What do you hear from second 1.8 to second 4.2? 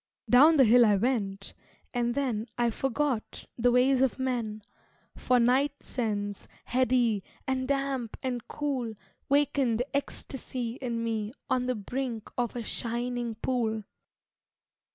and then I forgot the ways of